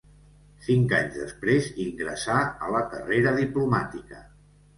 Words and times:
Cinc 0.67 0.95
anys 0.99 1.19
després 1.23 1.67
ingressà 1.83 2.39
a 2.69 2.71
la 2.77 2.83
carrera 2.95 3.35
diplomàtica. 3.37 4.25